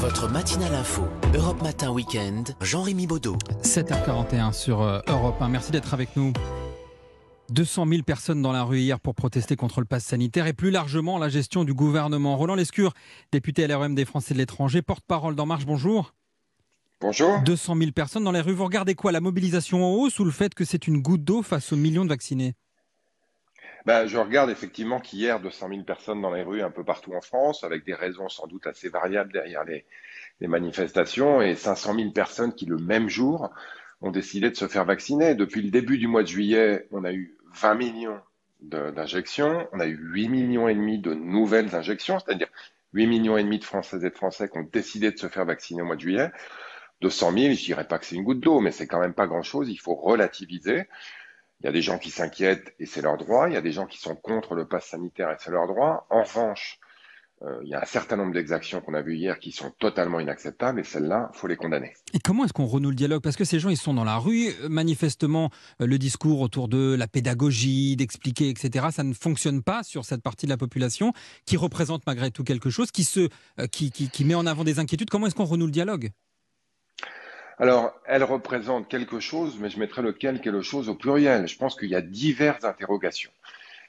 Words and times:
Votre 0.00 0.30
matinale 0.30 0.74
info, 0.76 1.02
Europe 1.34 1.60
Matin 1.62 1.90
Weekend, 1.92 2.56
Jean-Rémy 2.62 3.06
Baudot. 3.06 3.36
7h41 3.62 4.54
sur 4.54 4.80
euh, 4.80 5.00
Europe 5.08 5.36
1. 5.42 5.50
Merci 5.50 5.72
d'être 5.72 5.92
avec 5.92 6.16
nous. 6.16 6.32
200 7.50 7.86
000 7.86 8.02
personnes 8.02 8.40
dans 8.40 8.52
la 8.52 8.62
rue 8.62 8.78
hier 8.78 8.98
pour 8.98 9.14
protester 9.14 9.56
contre 9.56 9.80
le 9.80 9.84
pass 9.84 10.02
sanitaire 10.02 10.46
et 10.46 10.54
plus 10.54 10.70
largement 10.70 11.18
la 11.18 11.28
gestion 11.28 11.64
du 11.64 11.74
gouvernement. 11.74 12.38
Roland 12.38 12.54
Lescure, 12.54 12.94
député 13.30 13.66
LRM 13.66 13.94
des 13.94 14.06
Français 14.06 14.32
de 14.32 14.38
l'étranger, 14.38 14.80
porte-parole 14.80 15.36
d'En 15.36 15.44
Marche, 15.44 15.66
bonjour. 15.66 16.14
Bonjour. 17.02 17.38
200 17.44 17.76
000 17.76 17.90
personnes 17.90 18.24
dans 18.24 18.32
les 18.32 18.40
rues. 18.40 18.54
Vous 18.54 18.64
regardez 18.64 18.94
quoi? 18.94 19.12
La 19.12 19.20
mobilisation 19.20 19.84
en 19.84 19.92
hausse 19.96 20.18
ou 20.18 20.24
le 20.24 20.30
fait 20.30 20.54
que 20.54 20.64
c'est 20.64 20.86
une 20.86 21.02
goutte 21.02 21.24
d'eau 21.24 21.42
face 21.42 21.74
aux 21.74 21.76
millions 21.76 22.04
de 22.04 22.08
vaccinés? 22.08 22.54
Ben, 23.86 24.06
je 24.06 24.18
regarde 24.18 24.50
effectivement 24.50 25.00
qu'hier, 25.00 25.40
200 25.40 25.68
000 25.68 25.82
personnes 25.82 26.20
dans 26.20 26.32
les 26.32 26.42
rues 26.42 26.62
un 26.62 26.70
peu 26.70 26.84
partout 26.84 27.14
en 27.14 27.20
France, 27.20 27.64
avec 27.64 27.84
des 27.84 27.94
raisons 27.94 28.28
sans 28.28 28.46
doute 28.46 28.66
assez 28.66 28.88
variables 28.88 29.32
derrière 29.32 29.64
les, 29.64 29.84
les 30.40 30.48
manifestations, 30.48 31.40
et 31.40 31.54
500 31.54 31.94
000 31.94 32.10
personnes 32.10 32.54
qui, 32.54 32.66
le 32.66 32.78
même 32.78 33.08
jour, 33.08 33.50
ont 34.00 34.10
décidé 34.10 34.50
de 34.50 34.56
se 34.56 34.68
faire 34.68 34.84
vacciner. 34.84 35.34
Depuis 35.34 35.62
le 35.62 35.70
début 35.70 35.98
du 35.98 36.06
mois 36.06 36.22
de 36.22 36.28
juillet, 36.28 36.86
on 36.90 37.04
a 37.04 37.12
eu 37.12 37.36
20 37.54 37.74
millions 37.74 38.20
d'injections, 38.62 39.66
on 39.72 39.80
a 39.80 39.86
eu 39.86 39.96
8 39.96 40.28
millions 40.28 40.68
et 40.68 40.74
demi 40.74 40.98
de 40.98 41.14
nouvelles 41.14 41.74
injections, 41.74 42.18
c'est-à-dire 42.18 42.48
8 42.92 43.06
millions 43.06 43.36
et 43.36 43.42
demi 43.44 43.58
de 43.58 43.64
Françaises 43.64 44.04
et 44.04 44.10
de 44.10 44.14
Français 44.14 44.48
qui 44.48 44.58
ont 44.58 44.68
décidé 44.70 45.10
de 45.10 45.18
se 45.18 45.28
faire 45.28 45.44
vacciner 45.44 45.82
au 45.82 45.86
mois 45.86 45.96
de 45.96 46.00
juillet. 46.00 46.30
200 47.00 47.32
000, 47.32 47.54
je 47.54 47.64
dirais 47.64 47.86
pas 47.86 47.98
que 47.98 48.04
c'est 48.04 48.16
une 48.16 48.24
goutte 48.24 48.40
d'eau, 48.40 48.60
mais 48.60 48.72
c'est 48.72 48.86
quand 48.86 49.00
même 49.00 49.14
pas 49.14 49.26
grand-chose. 49.26 49.70
Il 49.70 49.78
faut 49.78 49.94
relativiser. 49.94 50.86
Il 51.60 51.66
y 51.66 51.68
a 51.68 51.72
des 51.72 51.82
gens 51.82 51.98
qui 51.98 52.10
s'inquiètent 52.10 52.74
et 52.78 52.86
c'est 52.86 53.02
leur 53.02 53.18
droit. 53.18 53.48
Il 53.48 53.52
y 53.52 53.56
a 53.56 53.60
des 53.60 53.72
gens 53.72 53.86
qui 53.86 53.98
sont 53.98 54.16
contre 54.16 54.54
le 54.54 54.66
pass 54.66 54.86
sanitaire 54.86 55.30
et 55.30 55.36
c'est 55.38 55.50
leur 55.50 55.66
droit. 55.66 56.06
En 56.08 56.22
revanche, 56.22 56.78
euh, 57.42 57.58
il 57.62 57.68
y 57.68 57.74
a 57.74 57.82
un 57.82 57.86
certain 57.86 58.16
nombre 58.16 58.32
d'exactions 58.32 58.80
qu'on 58.80 58.94
a 58.94 59.02
vues 59.02 59.16
hier 59.16 59.38
qui 59.38 59.52
sont 59.52 59.70
totalement 59.78 60.20
inacceptables 60.20 60.80
et 60.80 60.84
celles-là, 60.84 61.30
faut 61.34 61.46
les 61.46 61.56
condamner. 61.56 61.92
Et 62.14 62.18
comment 62.18 62.44
est-ce 62.44 62.52
qu'on 62.54 62.66
renoue 62.66 62.90
le 62.90 62.94
dialogue? 62.94 63.22
Parce 63.22 63.36
que 63.36 63.44
ces 63.44 63.58
gens, 63.58 63.68
ils 63.70 63.78
sont 63.78 63.92
dans 63.92 64.04
la 64.04 64.16
rue, 64.16 64.54
manifestement, 64.68 65.50
euh, 65.80 65.86
le 65.86 65.98
discours 65.98 66.40
autour 66.40 66.68
de 66.68 66.94
la 66.98 67.08
pédagogie, 67.08 67.94
d'expliquer, 67.96 68.48
etc., 68.48 68.86
ça 68.90 69.04
ne 69.04 69.12
fonctionne 69.12 69.62
pas 69.62 69.82
sur 69.82 70.04
cette 70.04 70.22
partie 70.22 70.46
de 70.46 70.50
la 70.50 70.58
population 70.58 71.12
qui 71.46 71.58
représente 71.58 72.06
malgré 72.06 72.30
tout 72.30 72.44
quelque 72.44 72.70
chose, 72.70 72.90
qui, 72.90 73.04
se, 73.04 73.28
euh, 73.58 73.66
qui 73.66 74.24
met 74.24 74.34
en 74.34 74.46
avant 74.46 74.64
des 74.64 74.78
inquiétudes. 74.78 75.10
Comment 75.10 75.26
est-ce 75.26 75.34
qu'on 75.34 75.44
renoue 75.44 75.66
le 75.66 75.72
dialogue? 75.72 76.10
Alors, 77.60 77.92
elle 78.06 78.24
représente 78.24 78.88
quelque 78.88 79.20
chose, 79.20 79.58
mais 79.60 79.68
je 79.68 79.78
mettrai 79.78 80.00
le 80.00 80.12
quelque 80.12 80.62
chose 80.62 80.88
au 80.88 80.94
pluriel. 80.94 81.46
Je 81.46 81.58
pense 81.58 81.76
qu'il 81.76 81.90
y 81.90 81.94
a 81.94 82.00
diverses 82.00 82.64
interrogations. 82.64 83.30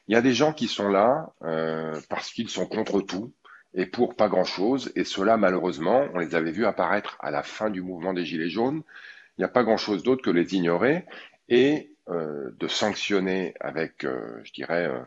Il 0.07 0.13
y 0.13 0.17
a 0.17 0.21
des 0.21 0.33
gens 0.33 0.51
qui 0.51 0.67
sont 0.67 0.89
là 0.89 1.33
euh, 1.43 1.97
parce 2.09 2.31
qu'ils 2.31 2.49
sont 2.49 2.65
contre 2.65 3.01
tout 3.01 3.31
et 3.73 3.85
pour 3.85 4.15
pas 4.15 4.27
grand-chose. 4.27 4.91
Et 4.95 5.05
cela, 5.05 5.37
malheureusement, 5.37 6.05
on 6.13 6.19
les 6.19 6.35
avait 6.35 6.51
vus 6.51 6.65
apparaître 6.65 7.15
à 7.21 7.31
la 7.31 7.43
fin 7.43 7.69
du 7.69 7.81
mouvement 7.81 8.13
des 8.13 8.25
Gilets 8.25 8.49
jaunes. 8.49 8.83
Il 9.37 9.41
n'y 9.41 9.45
a 9.45 9.49
pas 9.49 9.63
grand-chose 9.63 10.03
d'autre 10.03 10.21
que 10.21 10.29
les 10.29 10.53
ignorer 10.53 11.05
et 11.47 11.91
euh, 12.09 12.51
de 12.59 12.67
sanctionner 12.67 13.53
avec, 13.61 14.03
euh, 14.03 14.41
je 14.43 14.51
dirais, 14.51 14.85
euh, 14.85 14.99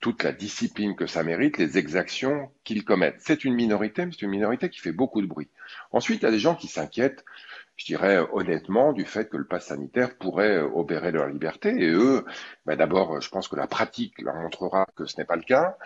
toute 0.00 0.22
la 0.22 0.32
discipline 0.32 0.94
que 0.94 1.06
ça 1.06 1.22
mérite, 1.24 1.58
les 1.58 1.76
exactions 1.76 2.50
qu'ils 2.64 2.84
commettent. 2.84 3.18
C'est 3.18 3.44
une 3.44 3.54
minorité, 3.54 4.06
mais 4.06 4.12
c'est 4.12 4.22
une 4.22 4.30
minorité 4.30 4.70
qui 4.70 4.78
fait 4.78 4.92
beaucoup 4.92 5.20
de 5.20 5.26
bruit. 5.26 5.48
Ensuite, 5.90 6.22
il 6.22 6.24
y 6.24 6.28
a 6.28 6.30
des 6.30 6.38
gens 6.38 6.54
qui 6.54 6.68
s'inquiètent 6.68 7.24
je 7.78 7.86
dirais 7.86 8.18
honnêtement, 8.32 8.92
du 8.92 9.04
fait 9.04 9.30
que 9.30 9.36
le 9.36 9.46
pass 9.46 9.66
sanitaire 9.66 10.18
pourrait 10.18 10.58
euh, 10.58 10.68
obérer 10.74 11.12
leur 11.12 11.28
liberté. 11.28 11.70
Et 11.78 11.88
eux, 11.88 12.24
ben 12.66 12.76
d'abord, 12.76 13.20
je 13.20 13.30
pense 13.30 13.46
que 13.46 13.54
la 13.54 13.68
pratique 13.68 14.20
leur 14.20 14.34
montrera 14.34 14.86
que 14.96 15.06
ce 15.06 15.16
n'est 15.16 15.24
pas 15.24 15.36
le 15.36 15.42
cas. 15.42 15.78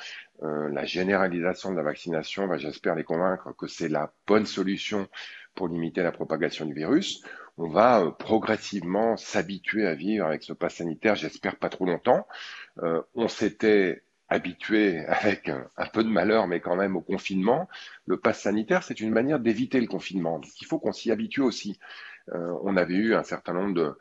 Euh, 0.43 0.71
la 0.71 0.87
généralisation 0.87 1.71
de 1.71 1.77
la 1.77 1.83
vaccination 1.83 2.47
va, 2.47 2.57
j'espère, 2.57 2.95
les 2.95 3.05
convaincre 3.05 3.55
que 3.57 3.67
c'est 3.67 3.91
la 3.91 4.11
bonne 4.27 4.47
solution 4.47 5.07
pour 5.55 5.69
limiter 5.69 6.03
la 6.03 6.13
propagation 6.13 6.65
du 6.65 6.73
virus. 6.73 7.23
On 7.59 7.69
va 7.69 8.01
euh, 8.01 8.11
progressivement 8.11 9.19
s'habituer 9.19 9.87
à 9.87 9.95
vivre 9.95 10.27
avec 10.27 10.43
ce 10.43 10.55
pass 10.55 10.77
sanitaire, 10.77 11.15
j'espère 11.15 11.57
pas 11.57 11.69
trop 11.69 11.85
longtemps. 11.85 12.27
On 13.15 13.29
s'était 13.29 14.03
habitué 14.33 15.05
avec 15.07 15.49
un 15.49 15.87
peu 15.93 16.03
de 16.03 16.09
malheur, 16.09 16.47
mais 16.47 16.61
quand 16.61 16.77
même 16.77 16.97
au 16.97 17.01
confinement, 17.01 17.69
le 18.07 18.17
pass 18.17 18.41
sanitaire, 18.41 18.83
c'est 18.83 19.01
une 19.01 19.11
manière 19.11 19.39
d'éviter 19.39 19.81
le 19.81 19.87
confinement. 19.87 20.41
Il 20.61 20.67
faut 20.67 20.79
qu'on 20.79 20.93
s'y 20.93 21.11
habitue 21.11 21.43
aussi. 21.43 21.79
Euh, 22.35 22.55
on 22.63 22.77
avait 22.77 22.95
eu 22.95 23.15
un 23.15 23.23
certain 23.23 23.53
nombre 23.53 23.75
de, 23.75 23.97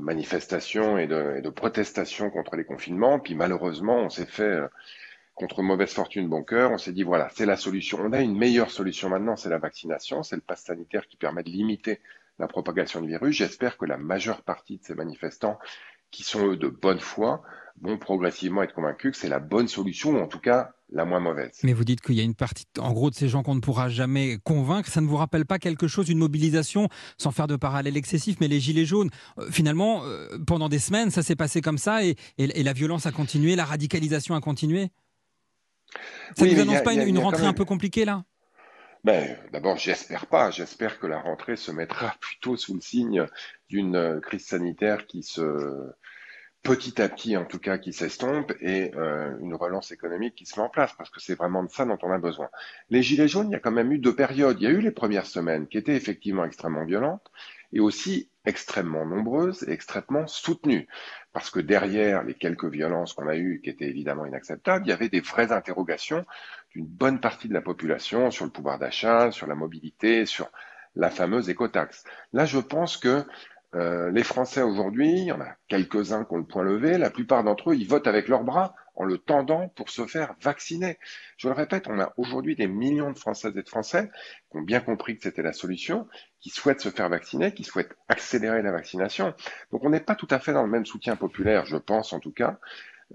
manifestations 0.00 0.98
et 0.98 1.06
de, 1.06 1.36
et 1.38 1.42
de 1.42 1.50
protestations 1.50 2.30
contre 2.30 2.56
les 2.56 2.64
confinements, 2.64 3.18
puis 3.18 3.34
malheureusement, 3.34 3.98
on 3.98 4.10
s'est 4.10 4.26
fait 4.26 4.42
euh, 4.42 4.68
contre 5.34 5.62
mauvaise 5.62 5.92
fortune 5.92 6.28
bon 6.28 6.44
cœur, 6.44 6.70
on 6.70 6.78
s'est 6.78 6.92
dit 6.92 7.02
voilà, 7.02 7.28
c'est 7.34 7.46
la 7.46 7.56
solution. 7.56 7.98
On 8.00 8.12
a 8.12 8.20
une 8.20 8.36
meilleure 8.36 8.70
solution 8.70 9.08
maintenant, 9.08 9.36
c'est 9.36 9.48
la 9.48 9.58
vaccination, 9.58 10.22
c'est 10.22 10.36
le 10.36 10.42
pass 10.42 10.62
sanitaire 10.62 11.06
qui 11.08 11.16
permet 11.16 11.42
de 11.42 11.50
limiter 11.50 12.00
la 12.38 12.46
propagation 12.46 13.00
du 13.00 13.08
virus. 13.08 13.36
J'espère 13.36 13.78
que 13.78 13.84
la 13.84 13.96
majeure 13.96 14.42
partie 14.42 14.78
de 14.78 14.84
ces 14.84 14.94
manifestants, 14.94 15.58
qui 16.10 16.22
sont 16.22 16.46
eux 16.48 16.56
de 16.56 16.68
bonne 16.68 17.00
foi, 17.00 17.42
vont 17.80 17.98
progressivement 17.98 18.62
être 18.62 18.74
convaincus 18.74 19.12
que 19.12 19.16
c'est 19.16 19.28
la 19.28 19.40
bonne 19.40 19.68
solution, 19.68 20.10
ou 20.10 20.18
en 20.18 20.26
tout 20.26 20.38
cas 20.38 20.72
la 20.92 21.04
moins 21.04 21.20
mauvaise. 21.20 21.58
Mais 21.62 21.72
vous 21.72 21.84
dites 21.84 22.00
qu'il 22.00 22.14
y 22.14 22.20
a 22.20 22.22
une 22.22 22.34
partie, 22.34 22.66
en 22.78 22.92
gros, 22.92 23.10
de 23.10 23.14
ces 23.14 23.28
gens 23.28 23.42
qu'on 23.42 23.54
ne 23.54 23.60
pourra 23.60 23.88
jamais 23.88 24.38
convaincre. 24.44 24.88
Ça 24.88 25.00
ne 25.00 25.06
vous 25.06 25.16
rappelle 25.16 25.44
pas 25.44 25.58
quelque 25.58 25.88
chose, 25.88 26.08
une 26.08 26.18
mobilisation, 26.18 26.88
sans 27.18 27.32
faire 27.32 27.46
de 27.46 27.56
parallèle 27.56 27.96
excessif, 27.96 28.36
mais 28.40 28.48
les 28.48 28.60
Gilets 28.60 28.84
jaunes, 28.84 29.10
euh, 29.38 29.50
finalement, 29.50 30.04
euh, 30.04 30.38
pendant 30.46 30.68
des 30.68 30.78
semaines, 30.78 31.10
ça 31.10 31.22
s'est 31.22 31.36
passé 31.36 31.60
comme 31.60 31.78
ça 31.78 32.04
et, 32.04 32.16
et, 32.38 32.60
et, 32.60 32.62
la 32.62 32.72
violence 32.72 33.06
a 33.06 33.12
continué, 33.12 33.56
la 33.56 33.64
radicalisation 33.64 34.34
a 34.34 34.40
continué 34.40 34.90
Ça 36.36 36.44
ne 36.44 36.50
oui, 36.50 36.54
vous 36.54 36.60
annonce 36.62 36.76
a, 36.76 36.82
pas 36.82 36.94
une, 36.94 37.08
une 37.08 37.18
rentrée 37.18 37.42
même... 37.42 37.50
un 37.50 37.54
peu 37.54 37.64
compliquée 37.64 38.04
là? 38.04 38.24
Ben, 39.02 39.36
D'abord, 39.52 39.76
j'espère 39.76 40.26
pas. 40.26 40.50
J'espère 40.50 40.98
que 40.98 41.06
la 41.06 41.20
rentrée 41.20 41.56
se 41.56 41.70
mettra 41.70 42.14
plutôt 42.20 42.56
sous 42.56 42.74
le 42.74 42.80
signe 42.80 43.26
d'une 43.68 44.20
crise 44.22 44.46
sanitaire 44.46 45.06
qui 45.06 45.22
se 45.22 45.90
petit 46.64 47.00
à 47.00 47.08
petit 47.10 47.36
en 47.36 47.44
tout 47.44 47.58
cas 47.58 47.76
qui 47.78 47.92
s'estompe 47.92 48.52
et 48.60 48.90
euh, 48.96 49.36
une 49.40 49.54
relance 49.54 49.92
économique 49.92 50.34
qui 50.34 50.46
se 50.46 50.58
met 50.58 50.64
en 50.64 50.70
place 50.70 50.94
parce 50.96 51.10
que 51.10 51.20
c'est 51.20 51.34
vraiment 51.34 51.62
de 51.62 51.70
ça 51.70 51.84
dont 51.84 51.98
on 52.02 52.10
a 52.10 52.18
besoin. 52.18 52.48
Les 52.90 53.02
gilets 53.02 53.28
jaunes, 53.28 53.50
il 53.50 53.52
y 53.52 53.56
a 53.56 53.60
quand 53.60 53.70
même 53.70 53.92
eu 53.92 53.98
deux 53.98 54.16
périodes. 54.16 54.60
Il 54.60 54.64
y 54.64 54.66
a 54.66 54.70
eu 54.70 54.80
les 54.80 54.90
premières 54.90 55.26
semaines 55.26 55.68
qui 55.68 55.76
étaient 55.76 55.94
effectivement 55.94 56.44
extrêmement 56.44 56.84
violentes 56.84 57.30
et 57.74 57.80
aussi 57.80 58.30
extrêmement 58.46 59.04
nombreuses 59.04 59.62
et 59.68 59.72
extrêmement 59.72 60.26
soutenues 60.26 60.88
parce 61.34 61.50
que 61.50 61.60
derrière 61.60 62.22
les 62.22 62.34
quelques 62.34 62.64
violences 62.64 63.12
qu'on 63.12 63.28
a 63.28 63.36
eues 63.36 63.60
qui 63.62 63.68
étaient 63.68 63.88
évidemment 63.88 64.24
inacceptables, 64.24 64.86
il 64.86 64.88
y 64.88 64.92
avait 64.92 65.10
des 65.10 65.20
vraies 65.20 65.52
interrogations 65.52 66.24
d'une 66.70 66.86
bonne 66.86 67.20
partie 67.20 67.48
de 67.48 67.54
la 67.54 67.60
population 67.60 68.30
sur 68.30 68.46
le 68.46 68.50
pouvoir 68.50 68.78
d'achat, 68.78 69.30
sur 69.32 69.46
la 69.46 69.54
mobilité, 69.54 70.24
sur 70.24 70.50
la 70.96 71.10
fameuse 71.10 71.50
écotaxe. 71.50 72.04
Là, 72.32 72.46
je 72.46 72.58
pense 72.58 72.96
que 72.96 73.24
euh, 73.74 74.10
les 74.10 74.22
Français 74.22 74.62
aujourd'hui, 74.62 75.10
il 75.10 75.24
y 75.24 75.32
en 75.32 75.40
a 75.40 75.56
quelques-uns 75.68 76.24
qui 76.24 76.34
ont 76.34 76.38
le 76.38 76.44
point 76.44 76.62
levé, 76.62 76.98
la 76.98 77.10
plupart 77.10 77.44
d'entre 77.44 77.70
eux, 77.70 77.76
ils 77.76 77.88
votent 77.88 78.06
avec 78.06 78.28
leurs 78.28 78.44
bras 78.44 78.74
en 78.94 79.04
le 79.04 79.18
tendant 79.18 79.68
pour 79.68 79.90
se 79.90 80.06
faire 80.06 80.34
vacciner. 80.40 80.98
Je 81.36 81.48
le 81.48 81.54
répète, 81.54 81.88
on 81.88 81.98
a 81.98 82.12
aujourd'hui 82.16 82.54
des 82.54 82.68
millions 82.68 83.10
de 83.10 83.18
Françaises 83.18 83.56
et 83.56 83.62
de 83.62 83.68
Français 83.68 84.10
qui 84.50 84.58
ont 84.58 84.62
bien 84.62 84.80
compris 84.80 85.16
que 85.16 85.24
c'était 85.24 85.42
la 85.42 85.52
solution, 85.52 86.06
qui 86.40 86.50
souhaitent 86.50 86.80
se 86.80 86.90
faire 86.90 87.08
vacciner, 87.08 87.52
qui 87.52 87.64
souhaitent 87.64 87.96
accélérer 88.08 88.62
la 88.62 88.70
vaccination. 88.70 89.34
Donc 89.72 89.84
on 89.84 89.90
n'est 89.90 90.00
pas 90.00 90.14
tout 90.14 90.28
à 90.30 90.38
fait 90.38 90.52
dans 90.52 90.62
le 90.62 90.70
même 90.70 90.86
soutien 90.86 91.16
populaire, 91.16 91.66
je 91.66 91.76
pense 91.76 92.12
en 92.12 92.20
tout 92.20 92.32
cas. 92.32 92.58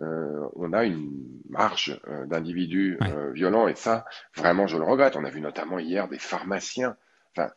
Euh, 0.02 0.48
on 0.56 0.72
a 0.74 0.86
une 0.86 1.12
marge 1.50 2.00
euh, 2.08 2.26
d'individus. 2.26 2.98
Euh, 3.02 3.32
violents 3.32 3.68
et 3.68 3.76
ça, 3.76 4.06
vraiment, 4.36 4.68
je 4.68 4.78
le 4.78 4.84
regrette. 4.84 5.16
On 5.16 5.26
a 5.26 5.30
vu 5.30 5.42
notamment 5.42 5.80
hier 5.80 6.08
des 6.08 6.20
pharmaciens. 6.20 6.96
Enfin, 7.36 7.52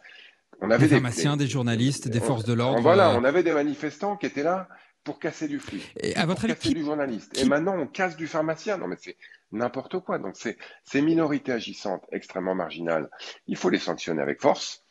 on 0.62 0.70
avait 0.70 0.86
des 0.88 0.94
pharmaciens, 0.94 1.36
des, 1.36 1.44
des, 1.44 1.50
journalistes, 1.50 2.08
des 2.08 2.20
forces 2.20 2.44
de 2.44 2.54
l'ordre. 2.54 2.80
Voilà, 2.80 3.14
on 3.18 3.24
avait 3.24 3.42
des 3.42 3.52
manifestants 3.52 4.16
qui 4.16 4.26
étaient 4.26 4.42
là 4.42 4.68
pour 5.04 5.18
casser 5.18 5.48
du 5.48 5.58
flux, 5.58 5.82
et 6.00 6.14
à 6.14 6.26
votre 6.26 6.42
pour 6.42 6.50
avis, 6.50 6.54
casser 6.54 6.68
qui... 6.68 6.74
du 6.74 6.84
journaliste. 6.84 7.32
qui... 7.32 7.42
Et 7.42 7.44
maintenant, 7.44 7.76
on 7.76 7.86
casse 7.88 8.16
du 8.16 8.28
pharmacien. 8.28 8.78
Non, 8.78 8.86
mais 8.86 8.96
c'est 8.98 9.16
n'importe 9.50 9.98
quoi. 9.98 10.18
Donc, 10.18 10.34
c'est 10.36 10.56
ces 10.84 11.02
minorités 11.02 11.52
agissantes 11.52 12.04
extrêmement 12.12 12.54
marginales, 12.54 13.10
il 13.46 13.56
faut 13.56 13.68
les 13.68 13.78
sanctionner 13.78 14.22
avec 14.22 14.40
force. 14.40 14.84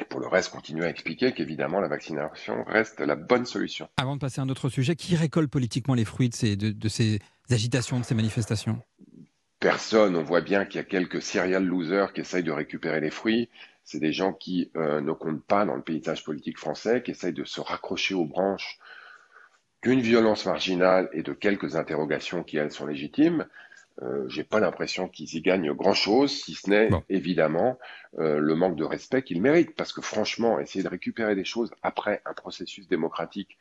Et 0.00 0.04
pour 0.04 0.20
le 0.20 0.28
reste, 0.28 0.50
continuer 0.50 0.86
à 0.86 0.90
expliquer 0.90 1.32
qu'évidemment, 1.32 1.80
la 1.80 1.88
vaccination 1.88 2.62
reste 2.64 3.00
la 3.00 3.16
bonne 3.16 3.46
solution. 3.46 3.88
Avant 3.96 4.14
de 4.14 4.20
passer 4.20 4.40
à 4.40 4.44
un 4.44 4.48
autre 4.48 4.68
sujet, 4.68 4.94
qui 4.94 5.16
récolte 5.16 5.50
politiquement 5.50 5.94
les 5.94 6.04
fruits 6.04 6.28
de 6.28 6.34
ces, 6.34 6.56
de, 6.56 6.70
de 6.70 6.88
ces 6.88 7.18
agitations, 7.50 7.98
de 7.98 8.04
ces 8.04 8.14
manifestations? 8.14 8.80
Personne. 9.58 10.14
On 10.14 10.22
voit 10.22 10.40
bien 10.40 10.64
qu'il 10.64 10.76
y 10.76 10.78
a 10.78 10.84
quelques 10.84 11.20
serial 11.20 11.64
losers 11.64 12.12
qui 12.12 12.20
essayent 12.20 12.44
de 12.44 12.52
récupérer 12.52 13.00
les 13.00 13.10
fruits. 13.10 13.48
C'est 13.90 14.00
des 14.00 14.12
gens 14.12 14.34
qui 14.34 14.70
euh, 14.76 15.00
ne 15.00 15.12
comptent 15.12 15.46
pas 15.46 15.64
dans 15.64 15.74
le 15.74 15.80
paysage 15.80 16.22
politique 16.22 16.58
français, 16.58 17.02
qui 17.02 17.12
essayent 17.12 17.32
de 17.32 17.44
se 17.44 17.62
raccrocher 17.62 18.12
aux 18.12 18.26
branches 18.26 18.78
d'une 19.82 20.02
violence 20.02 20.44
marginale 20.44 21.08
et 21.14 21.22
de 21.22 21.32
quelques 21.32 21.74
interrogations 21.74 22.42
qui, 22.42 22.58
elles, 22.58 22.70
sont 22.70 22.84
légitimes. 22.84 23.46
Euh, 24.02 24.28
j'ai 24.28 24.44
pas 24.44 24.60
l'impression 24.60 25.08
qu'ils 25.08 25.34
y 25.34 25.40
gagnent 25.40 25.72
grand 25.72 25.94
chose, 25.94 26.30
si 26.30 26.52
ce 26.52 26.68
n'est 26.68 26.90
bon. 26.90 27.02
évidemment 27.08 27.78
euh, 28.18 28.38
le 28.38 28.54
manque 28.54 28.76
de 28.76 28.84
respect 28.84 29.22
qu'ils 29.22 29.40
méritent. 29.40 29.74
Parce 29.74 29.94
que 29.94 30.02
franchement, 30.02 30.60
essayer 30.60 30.84
de 30.84 30.90
récupérer 30.90 31.34
des 31.34 31.46
choses 31.46 31.70
après 31.82 32.20
un 32.26 32.34
processus 32.34 32.88
démocratique 32.88 33.56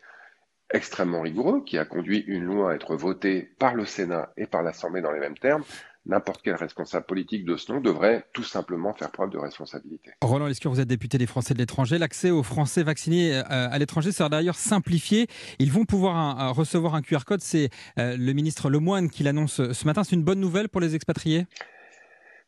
extrêmement 0.73 1.21
rigoureux 1.21 1.63
qui 1.63 1.77
a 1.77 1.85
conduit 1.85 2.25
une 2.27 2.44
loi 2.44 2.73
à 2.73 2.75
être 2.75 2.97
votée 2.97 3.50
par 3.59 3.75
le 3.75 3.85
Sénat 3.85 4.33
et 4.35 4.45
par 4.45 4.62
l'Assemblée 4.62 5.00
dans 5.00 5.13
les 5.13 5.21
mêmes 5.21 5.38
termes, 5.38 5.63
n'importe 6.07 6.42
quel 6.44 6.56
responsable 6.56 7.06
politique 7.06 7.45
de 7.45 7.56
ce 7.57 7.71
nom 7.71 7.81
devrait 7.81 8.25
tout 8.33 8.44
simplement 8.44 8.94
faire 8.94 9.12
preuve 9.12 9.30
de 9.30 9.38
responsabilité. 9.38 10.12
Roland 10.21 10.48
Lescure, 10.48 10.71
vous 10.71 10.80
êtes 10.80 10.88
député 10.88 11.18
des 11.18 11.27
Français 11.27 11.54
de 11.54 11.59
l'étranger. 11.59 11.98
L'accès 11.98 12.31
aux 12.31 12.44
Français 12.44 12.83
vaccinés 12.83 13.36
euh, 13.36 13.44
à 13.48 13.77
l'étranger 13.77 14.12
sera 14.12 14.30
d'ailleurs 14.30 14.56
simplifié. 14.56 15.27
Ils 15.59 15.71
vont 15.71 15.86
pouvoir 15.86 16.56
recevoir 16.56 16.95
un 16.95 17.01
QR 17.01 17.25
code. 17.25 17.42
C'est 17.42 17.69
le 17.98 18.33
ministre 18.33 18.69
Lemoine 18.69 19.09
qui 19.09 19.24
l'annonce 19.24 19.71
ce 19.71 19.86
matin. 19.86 20.04
C'est 20.04 20.15
une 20.15 20.24
bonne 20.24 20.39
nouvelle 20.39 20.69
pour 20.69 20.81
les 20.81 20.95
expatriés? 20.95 21.45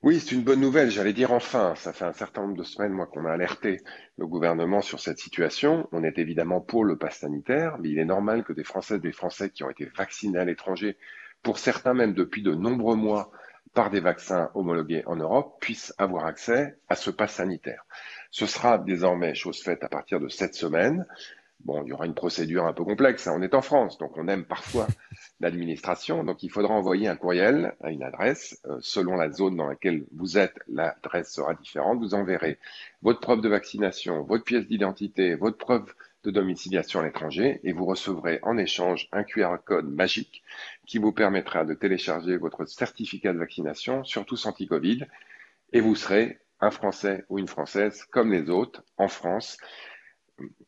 Oui, 0.02 0.22
c'est 0.22 0.34
une 0.34 0.44
bonne 0.44 0.62
nouvelle. 0.62 0.90
J'allais 0.90 1.12
dire 1.12 1.34
enfin. 1.34 1.74
Ça 1.76 1.92
fait 1.92 2.06
un 2.06 2.14
certain 2.14 2.44
nombre 2.44 2.56
de 2.56 2.64
semaines, 2.64 2.94
moi, 2.94 3.06
qu'on 3.06 3.26
a 3.26 3.34
alerté 3.34 3.82
le 4.18 4.28
gouvernement 4.28 4.82
sur 4.82 5.02
cette 5.02 5.20
situation. 5.20 5.90
On 5.92 6.06
est 6.06 6.18
évidemment 6.18 6.62
pour 6.62 6.86
le 6.86 6.98
pass 6.98 7.20
sanitaire, 7.20 7.78
mais 7.80 7.90
il 7.90 8.00
est 8.00 8.06
normal 8.06 8.46
que 8.46 8.54
des 8.54 8.64
Françaises, 8.64 9.02
des 9.02 9.12
Français 9.12 9.50
qui 9.50 9.66
ont 9.66 9.70
été 9.70 9.86
vaccinés 9.98 10.40
à 10.40 10.46
l'étranger, 10.46 10.96
pour 11.44 11.60
certains 11.60 11.94
même 11.94 12.14
depuis 12.14 12.42
de 12.42 12.54
nombreux 12.54 12.96
mois, 12.96 13.30
par 13.74 13.89
des 13.89 14.00
vaccins 14.00 14.50
homologués 14.56 15.04
en 15.06 15.16
Europe, 15.16 15.57
puissent 15.60 15.94
avoir 15.98 16.25
accès 16.25 16.77
à 16.89 16.95
ce 16.95 17.10
pass 17.10 17.33
sanitaire. 17.33 17.86
Ce 18.31 18.45
sera 18.45 18.77
désormais 18.77 19.36
chose 19.36 19.62
faite 19.62 19.83
à 19.83 19.89
partir 19.89 20.19
de 20.19 20.30
cette 20.30 20.56
semaine. 20.56 21.06
Bon, 21.66 21.83
il 21.83 21.89
y 21.89 21.94
aura 21.94 22.06
une 22.06 22.13
procédure 22.13 22.66
un 22.66 22.74
peu 22.74 22.86
complexe. 22.86 23.27
Hein. 23.27 23.33
On 23.36 23.42
est 23.42 23.54
en 23.54 23.62
France, 23.62 23.98
donc 23.98 24.16
on 24.16 24.27
aime 24.30 24.45
parfois 24.45 24.88
l'administration. 25.42 26.24
Donc 26.24 26.42
il 26.42 26.50
faudra 26.50 26.74
envoyer 26.74 27.07
un 27.07 27.18
courriel 27.18 27.75
à 27.81 27.92
une 27.92 28.04
adresse. 28.04 28.60
Euh, 28.66 28.77
selon 28.81 29.16
la 29.16 29.30
zone 29.30 29.57
dans 29.57 29.68
laquelle 29.68 30.06
vous 30.15 30.38
êtes, 30.38 30.56
l'adresse 30.69 31.33
sera 31.33 31.54
différente. 31.56 32.00
Vous 32.00 32.13
enverrez 32.13 32.60
votre 33.01 33.19
preuve 33.19 33.42
de 33.42 33.50
vaccination, 33.50 34.24
votre 34.24 34.45
pièce 34.45 34.68
d'identité, 34.68 35.36
votre 35.36 35.57
preuve 35.57 35.94
de 36.24 36.31
domiciliation 36.31 37.00
à 37.00 37.04
l'étranger 37.04 37.60
et 37.63 37.71
vous 37.71 37.86
recevrez 37.86 38.39
en 38.44 38.57
échange 38.57 39.07
un 39.12 39.24
QR 39.24 39.56
code 39.63 39.89
magique 39.89 40.44
qui 40.86 40.98
vous 40.98 41.12
permettra 41.12 41.66
de 41.66 41.74
télécharger 41.74 42.38
votre 42.38 42.66
certificat 42.66 43.33
de 43.33 43.39
vaccination, 43.39 44.04
surtout 44.04 44.36
anti-Covid, 44.45 45.06
et 45.71 45.80
vous 45.80 45.95
serez 45.95 46.39
un 46.60 46.71
Français 46.71 47.25
ou 47.30 47.39
une 47.39 47.48
Française 47.48 48.04
comme 48.12 48.31
les 48.31 48.50
autres 48.50 48.83
en 48.98 49.07
France 49.07 49.57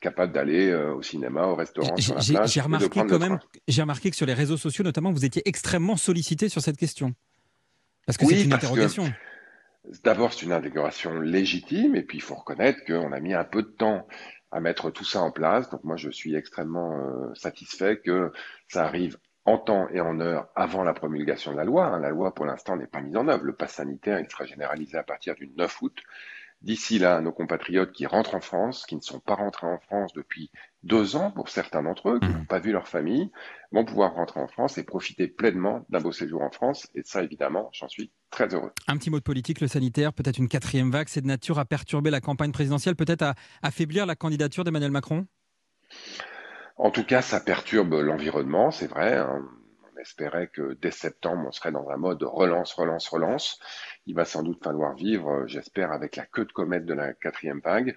capable 0.02 0.34
d'aller 0.34 0.70
euh, 0.70 0.94
au 0.94 1.02
cinéma, 1.02 1.46
au 1.46 1.56
restaurant, 1.56 1.96
sur 1.98 2.16
la 2.16 2.22
plage. 2.22 2.52
J'ai 2.52 2.62
remarqué 2.62 3.02
quand 3.08 3.20
même, 3.20 3.40
j'ai 3.68 3.82
remarqué 3.82 4.10
que 4.10 4.16
sur 4.16 4.26
les 4.26 4.34
réseaux 4.34 4.58
sociaux, 4.58 4.84
notamment, 4.84 5.12
vous 5.12 5.26
étiez 5.26 5.42
extrêmement 5.46 5.96
sollicité 5.96 6.50
sur 6.50 6.62
cette 6.62 6.78
question. 6.78 7.14
Parce 8.06 8.18
que 8.18 8.26
c'est 8.26 8.44
une 8.44 8.54
interrogation. 8.54 9.12
D'abord, 10.04 10.34
c'est 10.34 10.46
une 10.46 10.52
interrogation 10.52 11.20
légitime, 11.20 11.96
et 11.96 12.04
puis 12.04 12.18
il 12.18 12.22
faut 12.22 12.36
reconnaître 12.36 12.84
qu'on 12.86 13.12
a 13.12 13.20
mis 13.20 13.34
un 13.34 13.44
peu 13.44 13.64
de 13.64 13.70
temps 13.70 14.08
à 14.52 14.60
mettre 14.60 14.92
tout 14.92 15.06
ça 15.06 15.22
en 15.22 15.32
place. 15.32 15.70
Donc 15.70 15.84
moi, 15.84 15.98
je 15.98 16.10
suis 16.10 16.36
extrêmement 16.36 16.98
euh, 16.98 17.34
satisfait 17.36 18.00
que 18.00 18.32
ça 18.68 18.86
arrive 18.86 19.18
en 19.46 19.58
temps 19.58 19.88
et 19.90 20.02
en 20.02 20.20
heure 20.20 20.48
avant 20.56 20.84
la 20.84 20.94
promulgation 20.94 21.52
de 21.52 21.58
la 21.58 21.64
loi. 21.64 21.86
Hein. 21.86 22.00
La 22.00 22.10
loi, 22.10 22.34
pour 22.34 22.46
l'instant, 22.46 22.76
n'est 22.76 22.88
pas 22.88 23.02
mise 23.02 23.18
en 23.18 23.28
œuvre. 23.28 23.44
Le 23.44 23.54
pass 23.54 23.74
sanitaire, 23.74 24.24
sera 24.30 24.46
généralisé 24.46 24.98
à 24.98 25.04
partir 25.04 25.36
du 25.36 25.50
9 25.50 25.82
août. 25.82 25.98
D'ici 26.62 27.00
là, 27.00 27.22
nos 27.22 27.32
compatriotes 27.32 27.92
qui 27.92 28.06
rentrent 28.06 28.36
en 28.36 28.42
France, 28.42 28.86
qui 28.86 28.96
ne 28.96 29.02
sont 29.02 29.20
pas 29.20 29.34
rentrés 29.34 29.66
en 29.66 29.80
France 29.80 30.14
depuis 30.14 30.52
deux 30.84 31.16
ans 31.16 31.32
pour 31.32 31.50
certains 31.50 31.82
d'entre 31.82 32.10
eux, 32.10 32.20
qui 32.20 32.28
mmh. 32.28 32.34
n'ont 32.34 32.46
pas 32.46 32.60
vu 32.60 32.72
leur 32.72 32.88
famille, 32.88 33.32
vont 33.72 33.84
pouvoir 33.84 34.14
rentrer 34.14 34.40
en 34.40 34.48
France 34.48 34.78
et 34.78 34.84
profiter 34.84 35.28
pleinement 35.28 35.86
d'un 35.90 36.00
beau 36.00 36.12
séjour 36.12 36.44
en 36.44 36.52
France. 36.52 36.88
Et 36.94 37.02
ça, 37.04 37.24
évidemment, 37.24 37.70
j'en 37.74 37.88
suis 37.88 38.12
très 38.30 38.54
heureux. 38.54 38.72
Un 38.88 38.98
petit 38.98 39.10
mot 39.10 39.18
de 39.18 39.24
politique, 39.24 39.60
le 39.60 39.68
sanitaire, 39.68 40.14
peut-être 40.14 40.38
une 40.38 40.50
quatrième 40.50 40.92
vague, 40.92 41.08
c'est 41.10 41.22
de 41.22 41.28
nature 41.28 41.58
à 41.58 41.66
perturber 41.66 42.12
la 42.12 42.22
campagne 42.22 42.52
présidentielle, 42.52 42.96
peut-être 42.96 43.24
à 43.24 43.36
affaiblir 43.64 44.06
la 44.06 44.16
candidature 44.16 44.64
d'Emmanuel 44.64 44.92
Macron? 44.92 45.26
En 46.78 46.92
tout 46.92 47.04
cas, 47.04 47.24
ça 47.24 47.40
perturbe 47.40 47.94
l'environnement, 47.94 48.70
c'est 48.70 48.88
vrai. 48.88 49.18
Hein 49.18 49.48
espérait 50.02 50.48
que 50.48 50.78
dès 50.82 50.92
septembre, 50.92 51.46
on 51.48 51.52
serait 51.52 51.72
dans 51.72 51.90
un 51.90 51.98
mode 51.98 52.24
relance, 52.24 52.74
relance, 52.74 53.08
relance. 53.08 53.60
Il 54.08 54.16
va 54.16 54.26
sans 54.26 54.44
doute 54.44 54.64
falloir 54.64 54.96
vivre, 54.96 55.30
euh, 55.30 55.48
j'espère, 55.48 55.92
avec 55.92 56.16
la 56.16 56.26
queue 56.26 56.46
de 56.46 56.52
comète 56.52 56.86
de 56.86 56.94
la 56.94 57.14
quatrième 57.14 57.62
vague. 57.62 57.96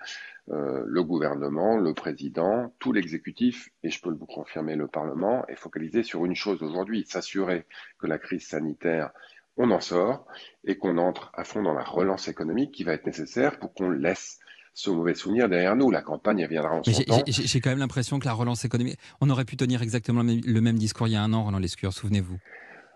Euh, 0.51 0.85
le 0.87 1.03
gouvernement, 1.03 1.79
le 1.79 1.95
président, 1.95 2.73
tout 2.79 2.93
l'exécutif, 2.93 3.71
et 3.83 3.91
je 3.91 4.01
peux 4.01 4.13
vous 4.13 4.27
confirmer 4.27 4.77
le 4.77 4.87
Parlement, 4.87 5.47
est 5.49 5.57
focalisé 5.57 6.03
sur 6.03 6.25
une 6.27 6.37
chose 6.37 6.63
aujourd'hui, 6.63 7.05
s'assurer 7.07 7.67
que 7.99 8.07
la 8.07 8.19
crise 8.19 8.47
sanitaire, 8.47 9.11
on 9.57 9.71
en 9.71 9.81
sort 9.81 10.27
et 10.65 10.77
qu'on 10.77 10.99
entre 10.99 11.31
à 11.35 11.45
fond 11.45 11.63
dans 11.63 11.75
la 11.75 11.85
relance 11.85 12.29
économique 12.29 12.73
qui 12.73 12.85
va 12.85 12.93
être 12.93 13.07
nécessaire 13.07 13.59
pour 13.59 13.73
qu'on 13.73 13.91
laisse 13.91 14.41
ce 14.75 14.91
mauvais 14.91 15.15
souvenir 15.15 15.49
derrière 15.49 15.77
nous. 15.77 15.91
La 15.91 16.03
campagne 16.03 16.47
viendra 16.47 16.73
en 16.73 16.83
son 16.83 17.03
temps. 17.03 17.23
J'ai 17.27 17.61
quand 17.61 17.71
même 17.71 17.79
l'impression 17.79 18.19
que 18.19 18.27
la 18.27 18.33
relance 18.33 18.65
économique, 18.65 18.99
on 19.21 19.31
aurait 19.31 19.45
pu 19.45 19.57
tenir 19.57 19.83
exactement 19.83 20.23
le 20.23 20.61
même, 20.61 20.79
discours 20.79 21.07
il 21.07 21.13
y 21.13 21.17
a 21.17 21.23
un 21.23 21.33
an, 21.33 21.45
Roland 21.45 21.59
Lescure, 21.59 21.93
souvenez-vous. 21.93 22.39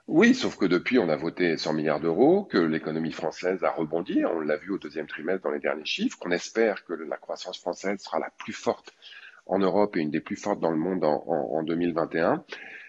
Oui, 0.08 0.34
sauf 0.34 0.56
que 0.56 0.64
depuis, 0.64 0.98
on 0.98 1.08
a 1.10 1.16
voté 1.16 1.56
100 1.56 1.74
milliards 1.74 2.00
d'euros, 2.00 2.44
que 2.44 2.58
l'économie 2.58 3.12
française 3.12 3.62
a 3.62 3.70
rebondi, 3.70 4.24
on 4.24 4.40
l'a 4.40 4.56
vu 4.56 4.70
au 4.70 4.78
deuxième 4.78 5.06
trimestre 5.06 5.42
dans 5.42 5.50
les 5.50 5.60
derniers 5.60 5.84
chiffres, 5.84 6.18
qu'on 6.18 6.30
espère 6.30 6.84
que 6.86 6.94
la 6.94 7.16
croissance 7.18 7.60
française 7.60 8.00
sera 8.00 8.18
la 8.18 8.30
plus 8.38 8.54
forte 8.54 8.94
en 9.46 9.58
Europe 9.58 9.96
et 9.96 10.00
une 10.00 10.10
des 10.10 10.20
plus 10.20 10.36
fortes 10.36 10.60
dans 10.60 10.70
le 10.70 10.78
monde 10.78 11.04
en, 11.04 11.24
en 11.26 11.62
2021. 11.62 12.42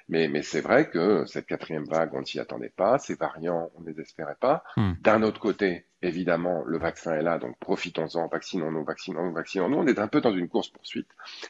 Mais, 0.10 0.28
mais 0.28 0.42
c'est 0.42 0.62
vrai 0.62 0.90
que 0.90 1.26
cette 1.28 1.46
quatrième 1.46 1.86
vague, 1.86 2.14
on 2.14 2.22
ne 2.22 2.26
s'y 2.26 2.40
attendait 2.40 2.74
pas. 2.76 2.98
Ces 2.98 3.14
variants, 3.14 3.70
on 3.76 3.82
ne 3.82 3.92
les 3.92 4.02
espérait 4.02 4.38
pas. 4.40 4.64
Hmm. 4.76 4.94
D'un 5.02 5.22
autre 5.22 5.40
côté, 5.40 5.86
évidemment, 6.02 6.64
le 6.66 6.80
vaccin 6.80 7.14
est 7.14 7.22
là, 7.22 7.38
donc 7.38 7.58
profitons-en, 7.60 8.28
vaccinons-nous, 8.28 8.84
vaccinons-nous, 8.84 9.34
vaccinons-nous. 9.34 9.78
On 9.78 9.88
est 9.88 10.00
un 10.00 10.08
peu 10.08 10.20
dans 10.20 10.34
une 10.34 10.50
course-poursuite 10.50 11.08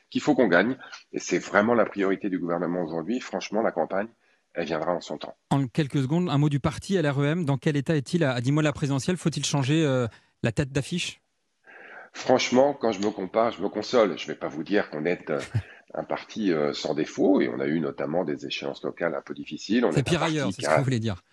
qu'il 0.09 0.21
faut 0.21 0.35
qu'on 0.35 0.47
gagne. 0.47 0.75
Et 1.13 1.19
c'est 1.19 1.39
vraiment 1.39 1.73
la 1.73 1.85
priorité 1.85 2.29
du 2.29 2.37
gouvernement 2.37 2.83
aujourd'hui. 2.83 3.21
Franchement, 3.21 3.61
la 3.61 3.71
campagne, 3.71 4.07
elle 4.53 4.65
viendra 4.65 4.93
en 4.93 4.99
son 4.99 5.17
temps. 5.17 5.37
En 5.51 5.67
quelques 5.67 6.01
secondes, 6.01 6.29
un 6.29 6.37
mot 6.37 6.49
du 6.49 6.59
parti 6.59 6.97
à 6.97 7.01
l'REM. 7.01 7.45
Dans 7.45 7.57
quel 7.57 7.77
état 7.77 7.95
est-il 7.95 8.25
à 8.25 8.41
10 8.41 8.51
mois 8.51 8.61
de 8.61 8.67
la 8.67 8.73
présidentielle? 8.73 9.15
Faut-il 9.15 9.45
changer 9.45 9.85
euh, 9.85 10.07
la 10.43 10.51
tête 10.51 10.71
d'affiche? 10.73 11.21
Franchement, 12.11 12.73
quand 12.73 12.91
je 12.91 12.99
me 12.99 13.11
compare, 13.11 13.51
je 13.51 13.61
me 13.61 13.69
console. 13.69 14.17
Je 14.17 14.23
ne 14.23 14.33
vais 14.33 14.39
pas 14.39 14.47
vous 14.49 14.63
dire 14.63 14.89
qu'on 14.89 15.05
est 15.05 15.29
euh, 15.29 15.39
un 15.93 16.03
parti 16.03 16.51
euh, 16.51 16.73
sans 16.73 16.93
défaut, 16.93 17.41
et 17.41 17.49
on 17.49 17.59
a 17.59 17.65
eu 17.65 17.79
notamment 17.79 18.23
des 18.23 18.45
échéances 18.45 18.83
locales 18.83 19.15
un 19.15 19.21
peu 19.21 19.33
difficiles. 19.33 19.87
C'est 19.91 20.03
pire 20.03 20.23
ailleurs, 20.23 20.49
c'est 20.53 20.63
ce 20.63 20.69
que 20.69 20.77
vous 20.77 20.83
voulez 20.83 20.99
dire. 20.99 21.23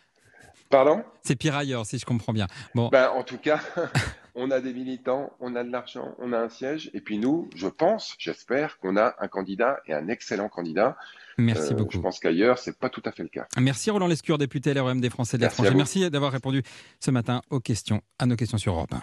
Pardon? 0.71 1.05
C'est 1.23 1.37
pire 1.37 1.55
ailleurs, 1.55 1.87
si 1.87 1.99
je 1.99 2.05
comprends 2.05 2.33
bien. 2.33 2.47
Bon. 2.75 2.89
Ben, 2.89 3.11
en 3.11 3.23
tout 3.23 3.39
cas, 3.39 3.61
on 4.35 4.51
a 4.51 4.61
des 4.61 4.73
militants, 4.73 5.33
on 5.39 5.55
a 5.55 5.63
de 5.63 5.71
l'argent, 5.71 6.15
on 6.19 6.33
a 6.33 6.39
un 6.39 6.49
siège, 6.49 6.91
et 6.93 7.01
puis 7.01 7.19
nous, 7.19 7.49
je 7.55 7.69
pense, 7.69 8.17
j'espère 8.19 8.79
qu'on 8.79 8.97
a 8.97 9.15
un 9.21 9.29
candidat 9.29 9.79
et 9.87 9.95
un 9.95 10.09
excellent 10.09 10.49
candidat. 10.49 10.97
Merci 11.39 11.73
euh, 11.73 11.77
beaucoup. 11.77 11.93
Je 11.93 12.01
pense 12.01 12.19
qu'ailleurs, 12.19 12.59
c'est 12.59 12.79
pas 12.79 12.89
tout 12.89 13.03
à 13.05 13.13
fait 13.13 13.23
le 13.23 13.29
cas. 13.29 13.47
Merci 13.61 13.91
Roland 13.91 14.09
Lescure, 14.09 14.39
député 14.39 14.75
LREM 14.75 15.01
des 15.01 15.11
Français 15.11 15.37
de 15.37 15.43
la 15.43 15.51
France. 15.51 15.69
Merci 15.73 16.11
d'avoir 16.11 16.33
répondu 16.33 16.63
ce 16.99 17.11
matin 17.11 17.43
aux 17.51 17.61
questions, 17.61 18.01
à 18.19 18.27
nos 18.27 18.37
questions 18.37 18.59
sur 18.59 18.73
Europe 18.73 18.93
1. 18.93 19.03